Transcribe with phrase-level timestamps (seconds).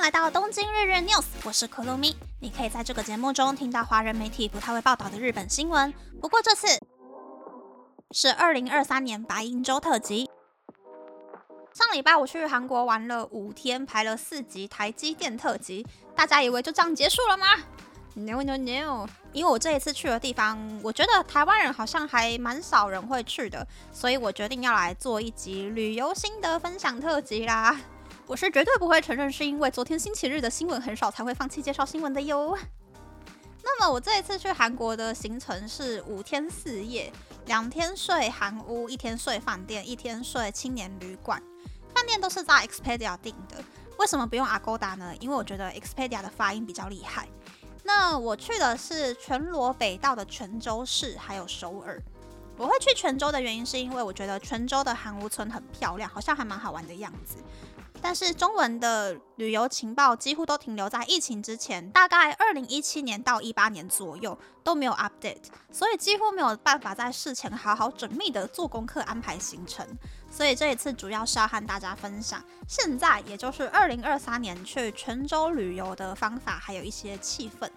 [0.00, 2.16] 来到东京日日 news，我是可露咪。
[2.40, 5.92] 你可以在这个节目中听到华人媒体不太会报道的日本新闻，
[6.22, 6.66] 不过这次
[8.12, 10.30] 是二零二三年白银周特辑。
[11.74, 15.86] 上礼拜我去韩国玩了五天，排了四集台积电特辑，
[16.16, 17.46] 大家以为就这样结束了吗
[18.14, 19.06] ？No No No！
[19.32, 27.78] 因为我这一次去的地方，我觉得台湾人好像还蛮少人会去的，所以我决定要来做一集旅游心得分享特辑啦。
[28.30, 32.56] 我是绝对不会承认是因为昨天星期日的新闻很少才会放弃介绍新闻的哟。
[33.60, 37.12] 那么我这一次去韩国的行程是五天四夜，
[37.46, 41.42] 两天睡韩屋，一天睡饭店，一天睡青年旅馆。
[41.92, 43.56] 饭店都是在 Expedia 订的。
[43.98, 45.12] 为什么不用 Agoda 呢？
[45.18, 47.26] 因为我觉得 Expedia 的发音比较厉害。
[47.82, 52.00] 那我去的是全罗北道的泉州市，还有首尔。
[52.56, 57.38] 我会去泉州的原因是因为我觉得泉州的韩屋村很漂亮，好像还蛮好玩的样子。
[58.02, 69.86] 但是中文的旅游情报几乎都停留在疫情之前，大概二零一七年到一八年左右都没有 update，所以几乎没有办法在事前好好缜密的做功课安排行程。
[70.30, 77.70] 所以这一次主要是要和大家分享，现在也就是二零二三年去泉州旅游的方法，还有一些气氛。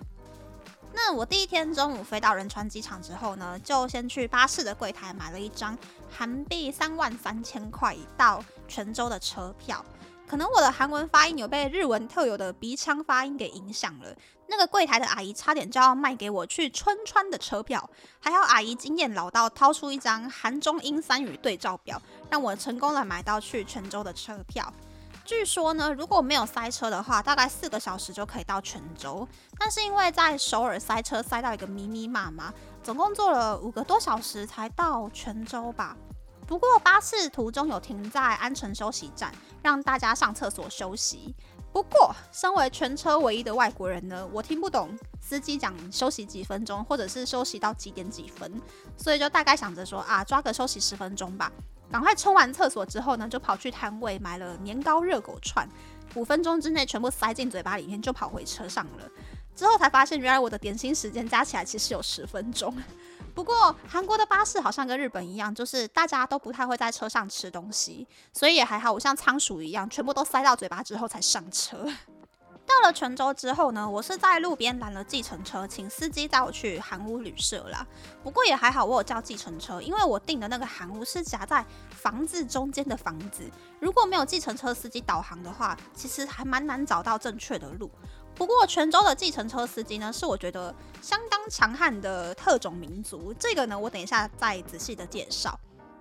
[0.94, 5.78] 那我第一天中午飞到仁川机场之后呢，就先去巴士的柜台买了一张
[6.12, 9.84] 韩币三万三千块到泉州的车票。
[10.28, 14.16] 可能我的韩文发音有被日文特有的鼻腔发音给影响了，
[14.48, 17.88] 那个柜台的阿姨差点就要卖给我去春川的车票，
[18.20, 24.74] 还好阿姨经验老道，掏出一张韩中英三语对照表，让我成功的买到去泉州的车票。
[25.26, 29.28] 据说呢，如果没有塞车的话，大概四个小时就可以到泉州，
[29.58, 35.96] 但是因为在首尔塞车塞到一个密密麻麻，总共坐了五个多小时才到泉州吧。
[36.46, 41.34] 不过巴士途中有停在安城休息站，让大家上厕所休息。
[41.72, 48.62] 不过身为全车唯一的外国人呢，我听不懂司机讲休息几分钟，或者是休息到几点几分，
[48.96, 51.52] 所以就大概想着说啊，抓个休息十分钟吧。
[51.92, 55.68] 赶快冲完厕所之后呢，就跑去摊位买了年糕热狗串，
[56.16, 59.10] 五分钟之内全部塞进嘴巴里面，就跑回车上了。
[59.56, 62.76] 之后才发现，原来我的点心时间加起来其实有十分钟。
[63.34, 68.92] 不过韩国的巴士好像跟日本一样，就是大家都不太会在车上吃东西，所以也还好。
[68.92, 71.86] 我像仓鼠一样，全部都塞到嘴巴之后才上车。
[72.66, 77.86] 到了泉州之后呢，我是在路边拦了计程车，请司机带我去韩屋旅社啦。
[78.24, 83.44] 不过也还好，我有叫计程车，因为我订的那个韩屋是夹在房子中间的房子，
[83.82, 87.92] 如果没有计程车司机导航的话，其实还蛮难找到正确的路。
[88.36, 93.34] 不过泉州的计程车司机呢，是我觉得相当强悍的特种民族。
[93.40, 95.58] 这个呢，我等一下再仔细的介绍。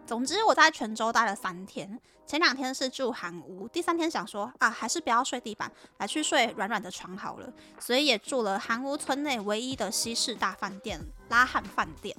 [0.06, 12.16] 总之，我在泉州待了三天，前两天是住韩屋，第三天想说啊，还是不要睡地板，来去睡软软的床好了，所以也住了韩屋村内唯一的西式大饭店拉汉饭店。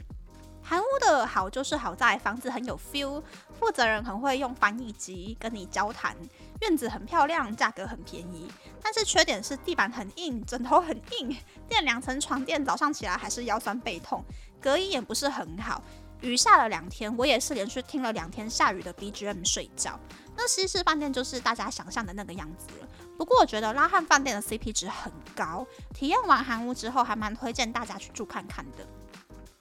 [0.63, 3.21] 韩屋的好就是好在房子很有 feel，
[3.59, 6.15] 负责人很会用翻译机跟你交谈，
[6.61, 8.49] 院子很漂亮，价格很便宜。
[8.81, 11.35] 但是缺点是地板很硬，枕头很硬，
[11.67, 14.23] 垫两层床垫，早上起来还是腰酸背痛。
[14.61, 15.83] 隔音也不是很好，
[16.21, 19.99] 雨下了两天，我也是连续听了两天下雨的 BGM 睡觉。
[20.35, 22.87] 那西式饭店就是大家想象的那个样子了。
[23.17, 28.87] 不过我觉得拉汉饭店的 CP 值很高，体验完韩屋之后，还蛮推荐大家去住看看的。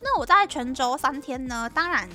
[0.05, 2.09] 那我在泉州三天呢，当然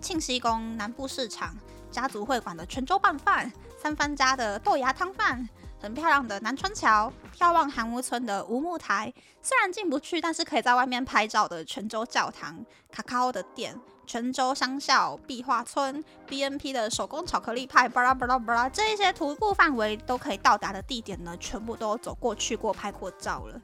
[0.00, 1.54] 庆熙宫南部市场、
[1.90, 5.48] 家族会馆的泉州拌饭、三番家的豆芽汤饭、
[5.80, 13.76] 很漂亮的南川桥、眺望韩屋村的吴木台，虽然进不去，但是可以在外面拍照的泉州教堂、卡卡欧的店、
[14.06, 23.60] 泉州乡校壁画村、BNP 的手工巧克力派，巴拉巴拉巴拉，这一些徒步范围都可以到达的地点呢，全部都走过去过拍过照了。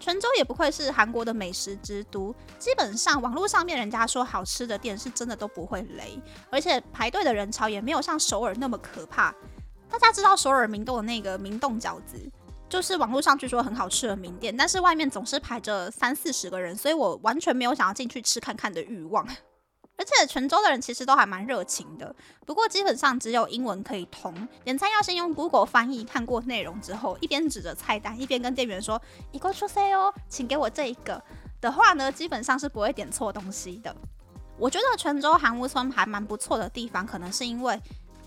[0.00, 6.18] 泉州也不愧是韩国的美食之都，基本上网络上面人家说好吃的店是真的都不会雷，
[6.50, 9.32] 而且排队的人潮也没有像首尔那么可怕。
[9.90, 12.18] 大家知道首尔明洞的那个明洞饺子，
[12.68, 19.28] 就是网络上据说很好吃的名店，但是外面总是排着三四十个人，所以我完全没有想要进去吃看看的欲望。
[20.00, 22.14] 而且泉州的人其实都还蛮热情的，
[22.46, 28.98] 不过基本上只有英文可以通，点餐要先用 Google 翻译，看过内容之后，一边指着菜单，一边跟店员说
[29.30, 31.22] 一个出 C 哦，请给我这一个
[31.60, 33.94] 的话呢，基本上是不会点错东西的。
[34.56, 37.78] 我觉得泉州韩屋村还蛮不错的地方，可能是因为。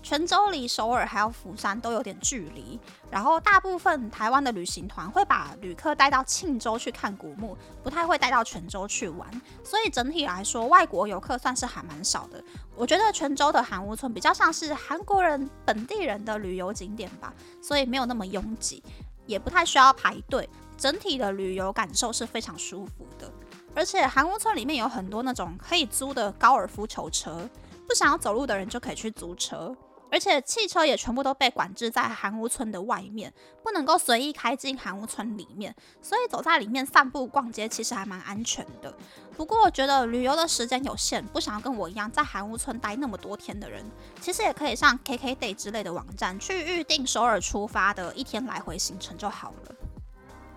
[0.04, 2.78] 泉州离首尔还有釜山都有点距离，
[3.10, 9.26] 然后大部分台湾的旅行团会把旅客带到庆州去看古墓，不太会带到泉州去玩，
[9.64, 12.44] 所以整体来说，外国游客算是还蛮少的。
[12.76, 18.84] 我觉得泉州的韩屋村比较像是韩国人本地人的旅游景点吧，所以没有那么拥挤。
[19.26, 20.46] 也不太需要排队，
[20.76, 23.32] 整体的旅游感受是非常舒服的。
[23.74, 27.48] 而且韩屋村里面有很多那种可以租的高尔夫球车，
[27.88, 29.74] 不想要走路的人就可以去租车。
[30.14, 33.34] 而且汽车也全部都被管制在韩屋村的外面，
[33.64, 38.96] 不能够随意开进韩屋村里面，所以走在里面散步逛街其实还蛮安全的。
[39.36, 43.84] 不过我觉得旅游的时间有限，不想要跟我一样在韩屋村待那么多天的人，
[44.20, 49.74] 其实也可以上 KKday 之类的网站去预定首尔出发的一天来回行程就好了。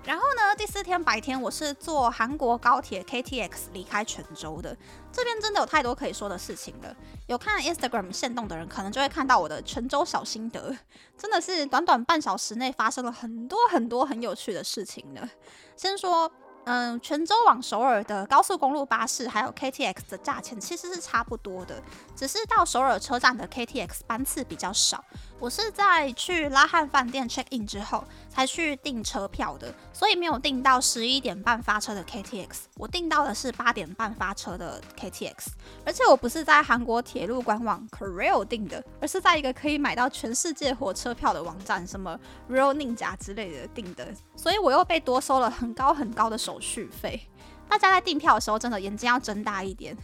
[0.08, 4.74] 然后呢，第四天白天我是坐韩国高铁 KTX 离开泉州的。
[5.12, 6.96] 这边真的有太多可以说的事情了。
[7.28, 10.74] 有看 Instagram 线动的人，可能就会看到我的泉州小心得，
[11.18, 15.30] 真的是短短半小时内发生了很多很多很有趣的事情呢。
[15.76, 16.32] 先说。
[16.70, 21.82] 嗯，泉州往首尔的高速公路巴士还有 KTX 的价钱其实是差不多的，
[22.14, 25.02] 只是到首尔车站的 KTX 班次比较少。
[25.40, 35.48] 我是在去拉汉饭店 check in 之后才去订车票的，所以没有订到十一点半发车的 KTX，我订到的是八点半发车的 KTX。
[35.86, 42.20] 而且我不是在韩国铁路官网 Korea 订的，而是在一个可以买到全世界火车票的网站，什么
[42.50, 44.06] Real Ninja 之类的订的，
[44.36, 46.57] 所以我又被多收了很高很高的手。
[46.60, 47.20] 续费，
[47.68, 49.96] 大家在订票的时候真的眼睛要睁大一点。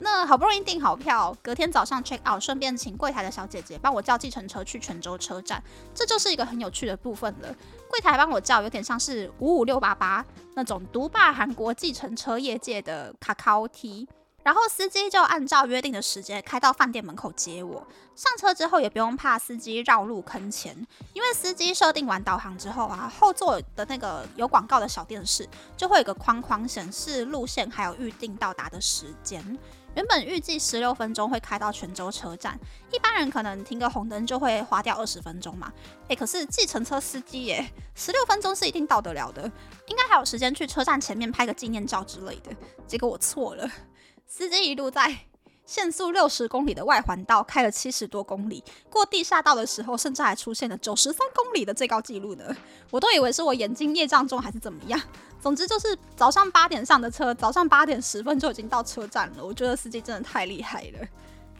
[0.00, 5.60] 那好不容易订好票，隔天早上 check out，顺便请柜台的小姐姐帮我叫计程车去泉州车站，
[5.92, 7.52] 这就是一个很有趣的部分了。
[7.90, 10.24] 柜台帮我叫，有点像是五五六八八
[10.54, 14.08] 那种独霸韩国计程车业界的卡卡 O T。
[14.48, 17.86] 然后司机就按照约定的时间开到饭店门口接我。
[18.16, 20.74] 上车之后也不用怕司机绕路坑钱，
[21.12, 25.46] 因为司机设定完导航之后啊，后座的那个有广告的小电视
[25.76, 29.58] 就会有个框框显示路线还有预定到达的时间。
[29.94, 32.58] 原本预计十六分钟会开到泉州车站，
[32.90, 35.70] 一般人可能停个红灯就会花掉二十分钟嘛。
[36.08, 39.42] 诶，可是计程车司机耶，十六分钟是一定到得了的，
[39.88, 42.50] 应该还有时间去车站前面拍个纪念照之类的。
[42.86, 43.70] 结果我错了。
[44.30, 45.20] 司机一路在
[45.64, 52.54] 限速六十公里的外环道开了七十多公里，过地下道的时候，甚至还出现了九十三公里的最高纪录呢！
[52.90, 55.00] 我都以为是我眼睛业障重还是怎么样。
[55.40, 59.42] 总之就是早上八点上的车，早上八点十分就已经到车站了。
[59.42, 61.08] 我觉得司机真的太厉害了。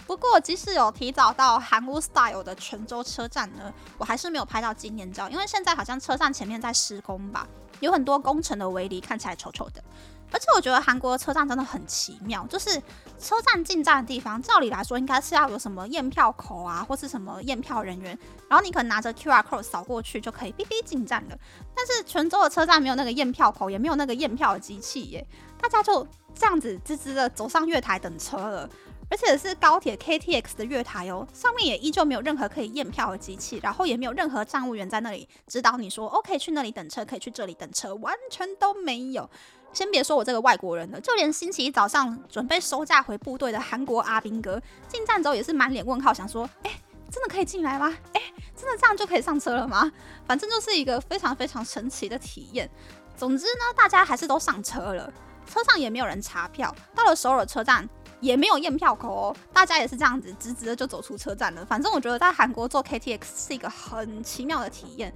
[0.06, 7.48] 不过即使有提早到韩屋 style 的泉州车站呢，我还是没有拍到纪念照，因为现在好像车站前面在施工吧，
[7.80, 9.82] 有很多工程的围篱，看起来丑丑的。
[10.30, 12.70] 而且我觉得韩国车站真的很奇妙，就是
[13.18, 21.38] 车站进站的地方，照理来说应该是要有什么验票口啊，或是什么验票人员，然后你可能拿着 QR code 扫过去就可以哔哔进站了。
[21.74, 25.26] 但是泉州的车站没有那个验票口，也没有那个验票的机器耶，
[25.60, 28.68] 大家就这样子吱吱的走上月台等车了。
[29.10, 39.28] 而且是高铁 KTX 的月台哦，上面也依旧没有任何可以验票的机器，然后也没有任何站务员在那里指导你说，OK 去那里等车，可以去这里等车，完全都没有。
[39.72, 46.70] 先别说我这个外国人了，就连星期一早上准备收假回部队的韩国阿兵哥进站之后也是满脸问号，想说，哎，
[47.10, 47.94] 真的可以进来吗？
[48.14, 48.22] 哎，
[48.56, 49.90] 真的这样就可以上车了吗？
[50.26, 52.68] 反正就是一个非常非常神奇的体验。
[53.16, 55.12] 总之呢，大家还是都上车了，
[55.46, 57.88] 车上也没有人查票，到了首尔车站。
[58.20, 61.64] 也没有验票口哦，大家也是这样子直直的就走出车站了。
[61.64, 65.12] 反正我觉得在韩国坐 KTX 是一个很奇妙的体验。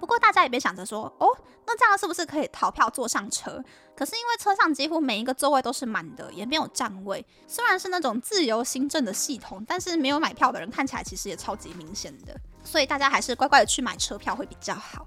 [0.00, 1.28] 不过大家也别想着说哦，
[1.66, 3.62] 那这样是不是可以逃票坐上车？
[3.96, 7.24] 可是因为车上几乎每一个座位都是满的，也没有站位。
[7.46, 12.38] 虽然是那种自由新政的系统，但是没有买票的人看起来其实也超级明显的。
[12.64, 15.06] 所以大家还是乖乖的去买车票会比较好。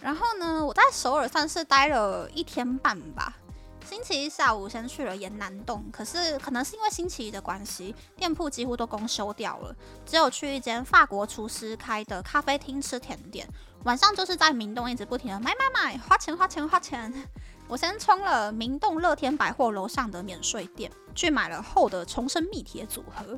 [0.00, 3.36] 然后呢，我在首尔算是待了一天半吧。
[3.90, 9.74] 星期一下午先去了岩南洞，可是可能是因为星期一的关系，店铺几乎都公休掉了，
[10.06, 13.48] 只有去一间法国厨师开的咖啡厅吃甜点。
[13.82, 17.12] 晚上就是在明洞一直不停的买买买，花钱花钱花钱。
[17.66, 23.36] 我先冲了明洞乐天百货楼上的免税店，去买了厚的重生蜜铁组合。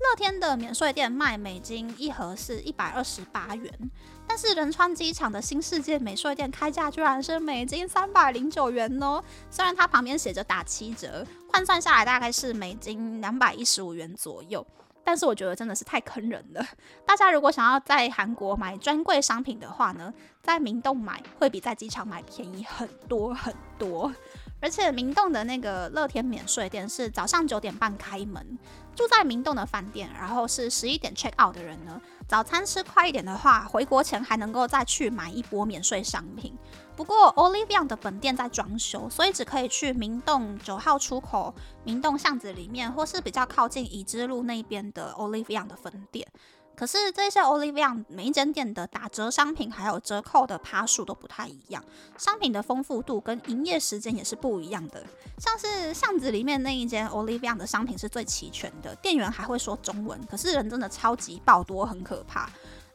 [0.00, 3.90] 乐天的免税店卖美金一盒是一百二十八元。
[4.26, 9.22] 但是仁川机场的新世界免税店开价居然是美金三百零九元哦！
[9.50, 14.66] 虽然它旁边写着打七折，换算下来大概是美金两百一十五元左右，
[15.04, 16.66] 但是我觉得真的是太坑人了。
[17.04, 24.12] 大家如果想要在韩国买专柜商品的话呢，在明洞买会比在机场买便宜很多很多。
[24.60, 28.58] 而且明洞的那个乐天免税店是早上九点半开门，
[28.96, 36.56] 住在明洞的饭店，然后是十一点 check out 的人呢，早餐吃快一点的话，回国前还能够再去买一波免税商品。
[36.96, 41.52] 不过 Olivia 的本店在装修，所以只可以去明洞九号出口、
[41.84, 46.26] 明洞巷子里面，或是比较靠近已知路那边的 Olivia 的分店。
[46.76, 51.82] 可是这些 Olivia 每一间店的打折商品还有折扣的趴数都不太一样，
[52.18, 55.04] 商品的丰富度跟营业时间也是不一样的。
[55.38, 62.48] 像是巷子里面那一间 Olivia 的商品是最齐全的，店员还会说中文，可是人真的超级爆多，很可怕。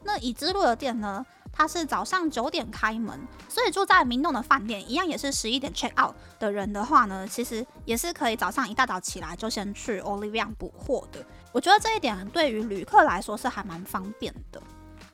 [0.04, 1.26] 那已知路的店呢？
[1.52, 3.20] 它是早上九点开门，
[3.50, 11.26] 所以住在明洞的饭店一样也是十一点 check out 的人的话呢，其实也是可以早上一大早起来就先去 Olivia 补货的。
[11.52, 14.62] 我觉得这一点对于旅客来说是还蛮方便的。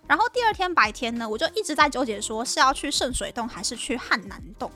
[0.08, 4.72] 然后第二天白天呢，我就一直在纠结说是要去圣水洞还是去汉南洞。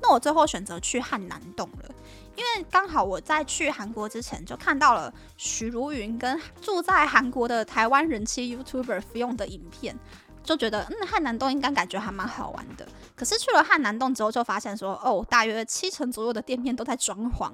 [0.00, 1.94] 那我最后选择去汉南洞了，
[2.34, 9.96] 因为刚好我在去韩国之前就看到了许如云跟住在韩国的台湾人气 YouTuber 服用的影片。
[10.44, 17.52] 就觉得嗯汉南洞应该感觉还蛮好玩的，可是去了汉南洞之后就发现说哦，大约七成左右的店面都在装潢，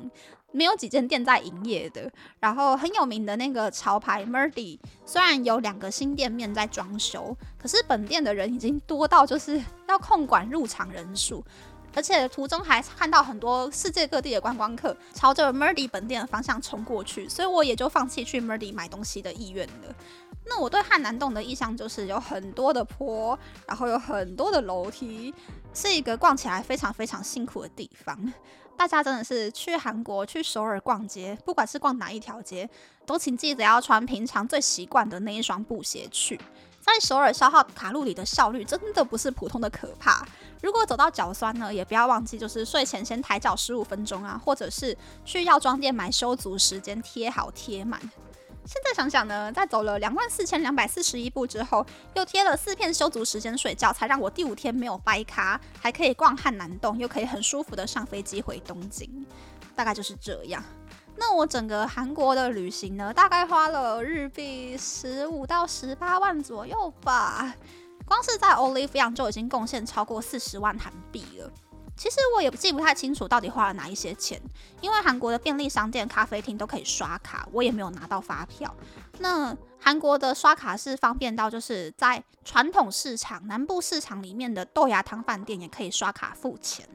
[0.52, 2.10] 没有几间店在营业的。
[2.40, 11.44] 然后很有名的那个潮牌 Murdy，虽然有两个新店面在装修，可是本店的人已经多到就是要控管入场人数，
[11.94, 19.94] 而且途中还看到很多世界各地的观光客朝着 Murdy 本店的方向冲过去，所以我也就放弃去 Murdy 买东西的意愿了。
[20.48, 25.34] 那我对汉南洞的印象就是有很多的坡，然后有很多的楼梯，
[25.74, 28.32] 是一个逛起来非常非常辛苦的地方。
[28.76, 32.68] 大家真的是去韩国去首尔逛街，不管是逛哪一条街，
[33.04, 36.40] 都请记得要穿平常最习惯的那一双布鞋去。
[36.80, 40.24] 在首尔消耗卡路里的效率真的不是普通的可怕。
[40.62, 48.00] 如果走到脚酸呢，也不要忘记就是睡前先抬脚十五分钟啊，或者是去药妆店买修足时间贴好贴满。
[48.64, 51.84] 现在想想呢，在走了两万四千两百四十一步之后，
[52.14, 59.26] 又贴了四片修足时间睡觉，才让我第五天没有掰咖，还可以逛汉南洞，又可以很舒服的上飞机回东京。
[59.74, 60.62] 大概就是这样。
[61.16, 67.54] 那我整个韩国的旅行呢，大概花了日币十五到十八万左右吧。
[68.04, 71.50] 光是在 Olive Young 就已经贡献超过四十万韩币了。
[71.98, 74.40] 其实我也记不太清楚到底花了哪一些钱，
[74.80, 78.72] 因为韩国的便利商店、咖啡厅都可以刷卡，我也没有拿到发票。
[79.18, 86.88] 那韩国的刷卡是方便到，就是在传统市场、南部市场里面的豆芽汤饭店也可以刷卡付钱。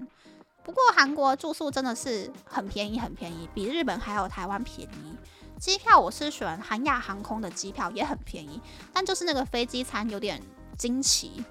[0.64, 5.18] 不过韩国住宿真的是很便宜，很便宜，比日本还有台湾便宜。
[5.60, 8.62] 机票我是选韩亚航空的机票，也很便宜，
[8.94, 10.42] 但就是那个飞机餐有点
[10.78, 11.44] 惊奇。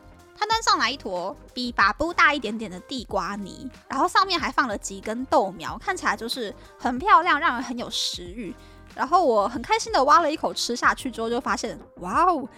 [0.42, 8.52] 他端上来一坨比把布大一点点的地瓜泥，然后上面还放了几根豆苗，看起来就是很漂亮，让人很有食欲。
[8.92, 12.48] 然后我很开心的挖了一口吃下去之后，就发现，哇哦，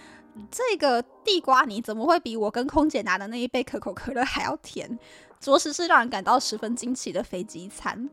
[0.49, 4.97] 这个地瓜泥怎么会比我跟空姐拿的那一杯可口可乐还要甜？
[5.39, 8.09] 着实是让人感到十分惊奇的飞机餐。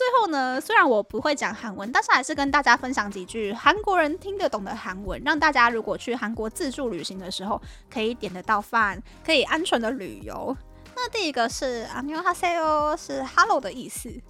[0.00, 7.60] 最后呢，虽然我不会讲韩文，但是还是跟大家分享几句韩国人听得懂的韩文，让大家如果去韩国自助旅行的时候，
[7.90, 10.54] 可以点得到饭，可以安全的旅游。
[10.94, 14.20] 那第一个是안녕하세 요， 是 hello 的意思；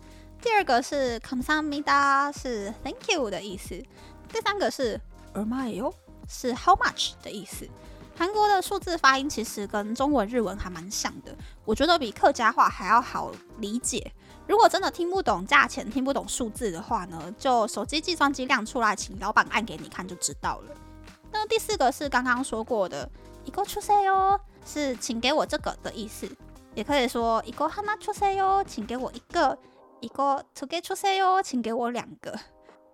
[0.41, 3.85] 第二个是감사합니 다， 是 thank you 的意思；
[4.33, 5.01] 第三个是
[5.35, 5.93] 얼마예 요，
[6.29, 7.69] 是 how much 的意思。
[8.19, 14.13] 韩国的数字发音其实跟中文、日文还蛮像的，我觉得比客家话还要好理解。
[14.52, 20.76] 如果真的听不懂价钱、听不懂数字的话呢，就手机计算机亮出来，请老板按给你看就知道了。
[21.32, 23.10] 那第四个是刚刚说过的，
[23.46, 26.30] 一个出塞哟，是请给我这个的意思，
[26.76, 29.56] 也可以说一个哈那出塞哟，请给我一个；
[30.02, 32.38] 一个 to 个出塞哟，请给我两个。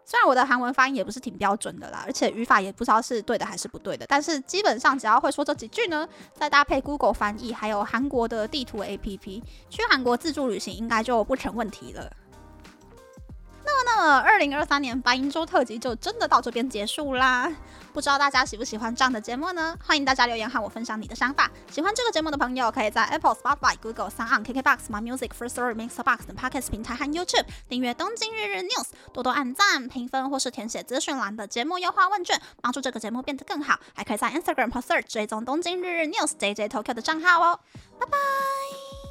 [0.09, 12.09] 虽然我的韩文发音也不是挺标准的啦，而且语法也不知道是对的还是不对的，但是基本上只要会说这几句呢，再搭配 Google 翻译，还有韩国的地图 APP，去韩国自助旅行应该就不成问题了。
[13.85, 17.51] 那么，那么，二零二三年白银周特辑就真的到这边结束啦。
[17.93, 19.75] 不知道大家喜不喜欢这样的节目呢？
[19.83, 21.49] 欢迎大家留言和我分享你的想法。
[21.71, 33.79] 喜欢这个节目的朋友，可以在 Apple、Spotify、Google、Sound KKBox、My Music、First Story、Mixbox 等 Podcast 平台和 YouTube 订阅《东京日日 News》，多多按赞、评分或是填写资讯栏的节目优化问卷，帮助这个节目变得更好。
[33.95, 37.59] 还可以在 Instagram 和 Search 追踪《东京日日 News》JJ Tokyo 的账号哦。
[37.99, 39.06] 拜拜。